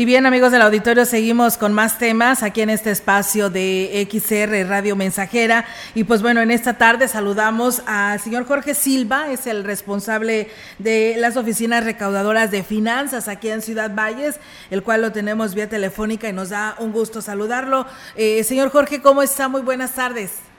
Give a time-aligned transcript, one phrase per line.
[0.00, 4.66] Y bien, amigos del auditorio, seguimos con más temas aquí en este espacio de XR
[4.66, 5.66] Radio Mensajera.
[5.94, 10.48] Y pues bueno, en esta tarde saludamos al señor Jorge Silva, es el responsable
[10.78, 14.40] de las oficinas recaudadoras de finanzas aquí en Ciudad Valles,
[14.70, 17.84] el cual lo tenemos vía telefónica y nos da un gusto saludarlo.
[18.16, 19.48] Eh, señor Jorge, ¿cómo está?
[19.48, 20.49] Muy buenas tardes.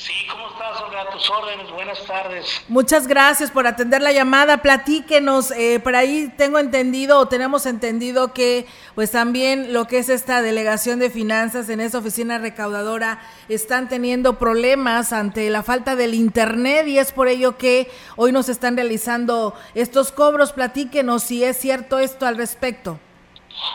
[0.00, 1.02] Sí, ¿cómo estás, Olga?
[1.02, 2.64] A tus órdenes, buenas tardes.
[2.68, 4.62] Muchas gracias por atender la llamada.
[4.62, 10.08] Platíquenos, eh, por ahí tengo entendido o tenemos entendido que pues también lo que es
[10.08, 16.14] esta delegación de finanzas en esa oficina recaudadora están teniendo problemas ante la falta del
[16.14, 20.54] internet y es por ello que hoy nos están realizando estos cobros.
[20.54, 22.98] Platíquenos si es cierto esto al respecto.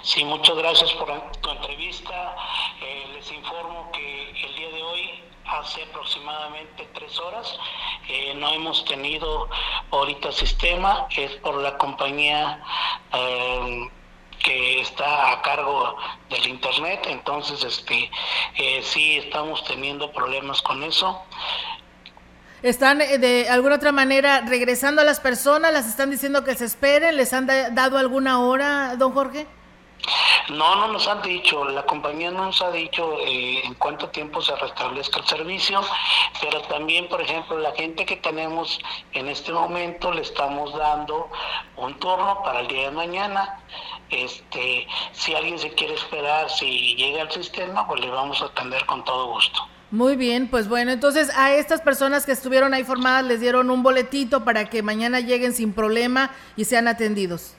[0.02, 1.08] Sí, muchas gracias por
[1.40, 2.36] tu entrevista.
[2.82, 5.26] Eh, les informo que el día de hoy
[5.66, 7.58] hace aproximadamente tres horas.
[8.08, 9.50] Eh, no hemos tenido
[9.92, 12.62] ahorita sistema, es por la compañía
[13.14, 13.90] eh,
[14.44, 15.98] que está a cargo
[16.30, 18.12] del internet, entonces este
[18.58, 21.24] eh, sí estamos teniendo problemas con eso.
[22.62, 25.74] ¿Están de alguna otra manera regresando a las personas?
[25.74, 27.16] ¿Las están diciendo que se esperen?
[27.16, 29.46] ¿Les han dado alguna hora, don Jorge?
[30.50, 34.42] No, no nos han dicho, la compañía no nos ha dicho eh, en cuánto tiempo
[34.42, 35.82] se restablezca el servicio,
[36.40, 38.80] pero también, por ejemplo, la gente que tenemos
[39.14, 41.30] en este momento le estamos dando
[41.78, 43.60] un turno para el día de mañana.
[44.10, 48.86] Este, si alguien se quiere esperar, si llega al sistema, pues le vamos a atender
[48.86, 49.68] con todo gusto.
[49.92, 53.82] Muy bien, pues bueno, entonces a estas personas que estuvieron ahí formadas les dieron un
[53.82, 57.56] boletito para que mañana lleguen sin problema y sean atendidos.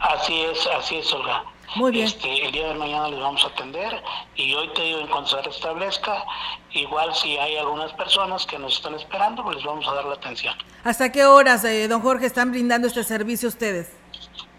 [0.00, 1.44] Así es, así es, Olga.
[1.76, 2.06] Muy bien.
[2.06, 4.02] Este, el día de mañana les vamos a atender
[4.34, 6.24] y hoy te digo, en cuanto se restablezca,
[6.72, 10.14] igual si hay algunas personas que nos están esperando, pues les vamos a dar la
[10.14, 10.54] atención.
[10.84, 13.92] ¿Hasta qué horas, eh, don Jorge, están brindando este servicio ustedes?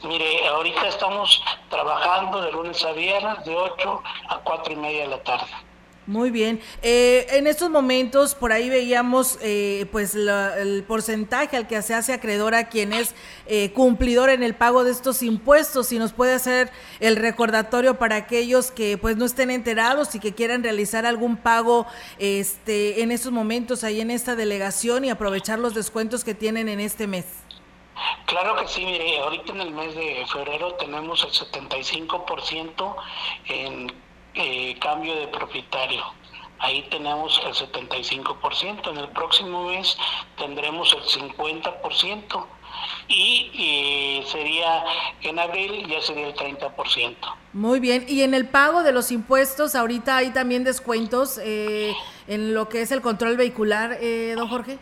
[0.03, 5.07] Mire, ahorita estamos trabajando de lunes a viernes de 8 a 4 y media de
[5.09, 5.47] la tarde.
[6.05, 6.59] Muy bien.
[6.81, 12.11] Eh, en estos momentos, por ahí veíamos eh, pues el porcentaje al que se hace
[12.11, 13.15] acreedor a quien es
[13.47, 15.87] eh, cumplidor en el pago de estos impuestos.
[15.87, 20.33] Si nos puede hacer el recordatorio para aquellos que pues no estén enterados y que
[20.33, 21.87] quieran realizar algún pago
[22.19, 26.81] este, en estos momentos ahí en esta delegación y aprovechar los descuentos que tienen en
[26.81, 27.25] este mes.
[28.25, 32.95] Claro que sí, mire, ahorita en el mes de febrero tenemos el 75%
[33.45, 34.02] en
[34.83, 36.03] cambio de propietario.
[36.59, 38.91] Ahí tenemos el 75%.
[38.91, 39.97] En el próximo mes
[40.37, 42.45] tendremos el 50%
[43.07, 44.83] y eh, sería
[45.21, 47.15] en abril ya sería el 30%.
[47.53, 51.93] Muy bien, y en el pago de los impuestos, ahorita hay también descuentos eh,
[52.27, 53.97] en lo que es el control vehicular,
[54.35, 54.79] don Jorge.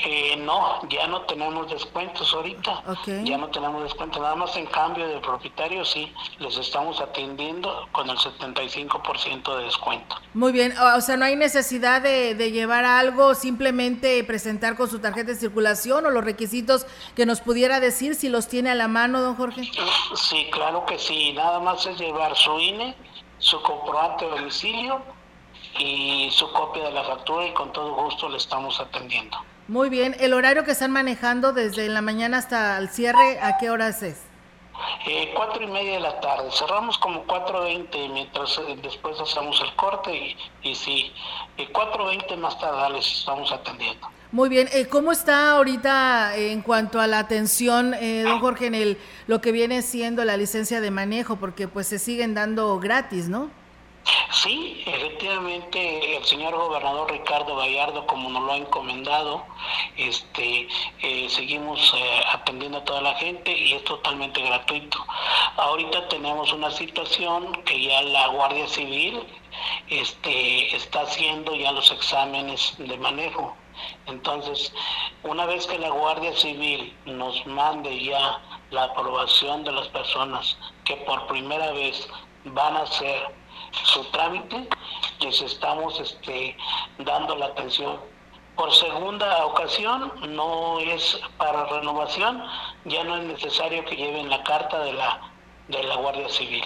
[0.00, 2.84] Eh, no, ya no tenemos descuentos ahorita.
[3.24, 4.22] Ya no tenemos descuentos.
[4.22, 10.16] Nada más en cambio de propietario, sí, les estamos atendiendo con el 75% de descuento.
[10.34, 15.00] Muy bien, o sea, no hay necesidad de, de, llevar algo, simplemente presentar con su
[15.00, 18.86] tarjeta de circulación o los requisitos que nos pudiera decir si los tiene a la
[18.86, 19.68] mano, don Jorge.
[20.14, 21.32] Sí, claro que sí.
[21.32, 22.94] Nada más es llevar su INE,
[23.38, 25.02] su comprobante de domicilio
[25.76, 29.38] y su copia de la factura y con todo gusto le estamos atendiendo.
[29.68, 33.68] Muy bien, el horario que están manejando desde la mañana hasta el cierre, ¿a qué
[33.68, 34.22] horas es?
[35.06, 39.74] Eh, cuatro y media de la tarde, cerramos como 4.20 mientras eh, después hacemos el
[39.76, 40.10] corte
[40.62, 41.12] y, y sí,
[41.58, 44.08] eh, 4.20 más tarde les estamos atendiendo.
[44.30, 48.74] Muy bien, eh, ¿cómo está ahorita en cuanto a la atención, eh, don Jorge, en
[48.74, 51.36] el, lo que viene siendo la licencia de manejo?
[51.36, 53.50] Porque pues se siguen dando gratis, ¿no?
[54.30, 59.44] Sí, efectivamente el señor gobernador Ricardo Gallardo, como nos lo ha encomendado,
[59.96, 60.68] este,
[61.00, 65.04] eh, seguimos eh, atendiendo a toda la gente y es totalmente gratuito.
[65.56, 69.26] Ahorita tenemos una situación que ya la Guardia Civil
[69.88, 73.56] este, está haciendo ya los exámenes de manejo.
[74.06, 74.72] Entonces,
[75.22, 78.40] una vez que la Guardia Civil nos mande ya
[78.70, 82.08] la aprobación de las personas que por primera vez
[82.44, 83.34] van a hacer
[83.72, 84.68] su trámite,
[85.20, 86.56] les estamos este,
[86.98, 87.96] dando la atención.
[88.56, 92.42] Por segunda ocasión, no es para renovación,
[92.84, 95.20] ya no es necesario que lleven la carta de la,
[95.68, 96.64] de la Guardia Civil.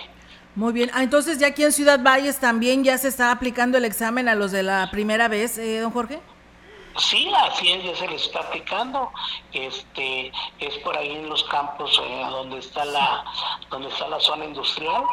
[0.55, 3.85] Muy bien, ah, entonces ya aquí en Ciudad Valles también ya se está aplicando el
[3.85, 6.21] examen a los de la primera vez, eh, don Jorge.
[6.99, 9.11] Sí, así es, ya se les está aplicando.
[9.53, 13.25] Este es por ahí en los campos eh, donde está la
[13.71, 15.05] donde está la zona industrial.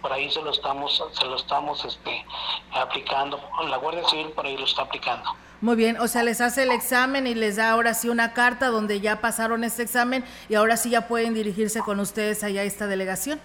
[0.00, 2.24] Por ahí se lo estamos se lo estamos este
[2.72, 3.40] aplicando.
[3.68, 5.34] La Guardia Civil por ahí lo está aplicando.
[5.60, 8.68] Muy bien, o sea, les hace el examen y les da ahora sí una carta
[8.68, 12.64] donde ya pasaron este examen y ahora sí ya pueden dirigirse con ustedes allá a
[12.64, 13.40] esta delegación.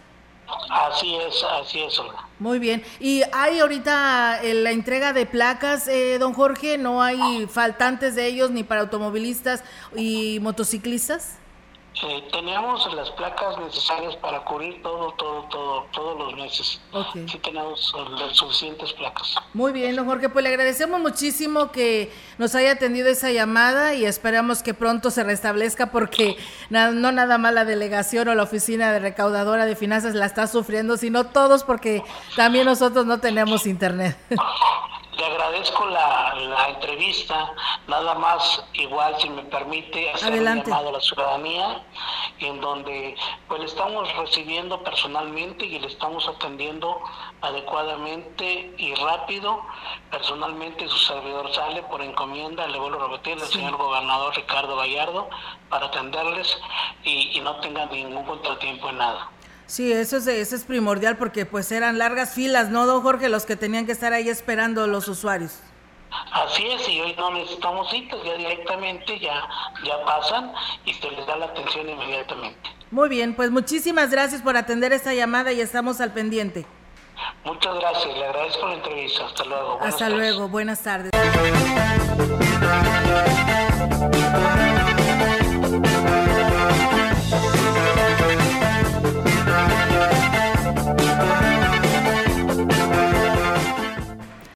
[0.69, 2.01] Así es, así es.
[2.39, 2.83] Muy bien.
[2.99, 6.77] ¿Y hay ahorita eh, la entrega de placas, eh, don Jorge?
[6.77, 9.63] ¿No hay faltantes de ellos ni para automovilistas
[9.95, 11.40] y motociclistas?
[12.03, 16.81] Eh, tenemos las placas necesarias para cubrir todo, todo, todo, todos los meses.
[16.91, 17.27] Okay.
[17.27, 19.35] Sí tenemos las suficientes placas.
[19.53, 24.05] Muy bien, don Jorge, pues le agradecemos muchísimo que nos haya atendido esa llamada y
[24.05, 26.37] esperamos que pronto se restablezca porque
[26.69, 30.97] no nada más la delegación o la oficina de recaudadora de finanzas la está sufriendo,
[30.97, 32.03] sino todos porque
[32.35, 34.17] también nosotros no tenemos internet.
[34.29, 36.10] Le agradezco la,
[37.01, 37.53] entrevista,
[37.87, 41.83] nada más igual si me permite hacer un llamado a la ciudadanía
[42.39, 43.15] en donde
[43.47, 46.99] pues le estamos recibiendo personalmente y le estamos atendiendo
[47.41, 49.61] adecuadamente y rápido.
[50.09, 55.29] Personalmente su servidor sale por encomienda, le vuelvo a repetir, al señor gobernador Ricardo Gallardo
[55.69, 56.57] para atenderles
[57.03, 59.29] y, y no tengan ningún contratiempo en nada.
[59.65, 63.29] Sí, eso es, eso es primordial porque pues eran largas filas, ¿no, don Jorge?
[63.29, 65.59] Los que tenían que estar ahí esperando los usuarios.
[66.31, 69.47] Así es, y hoy no necesitamos citas, ya directamente ya,
[69.83, 70.51] ya pasan
[70.85, 72.69] y se les da la atención inmediatamente.
[72.91, 76.65] Muy bien, pues muchísimas gracias por atender esta llamada y estamos al pendiente.
[77.43, 79.25] Muchas gracias, le agradezco la entrevista.
[79.25, 79.79] Hasta luego.
[79.81, 81.11] Hasta luego, buenas tardes.